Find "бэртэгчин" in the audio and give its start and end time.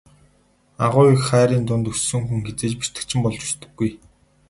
2.79-3.19